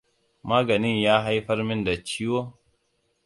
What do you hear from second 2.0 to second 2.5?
ciwo?